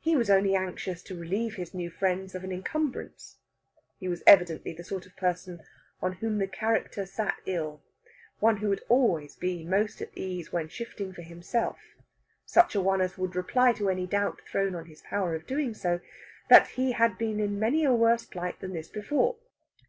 [0.00, 3.36] He was only anxious to relieve his new friends of an encumbrance.
[4.00, 5.62] He was evidently the sort of person
[6.02, 7.80] on whom the character sat ill;
[8.40, 11.78] one who would always be most at ease when shifting for himself;
[12.44, 15.72] such a one as would reply to any doubt thrown on his power of doing
[15.72, 16.00] so,
[16.50, 19.36] that he had been in many a worse plight than this before.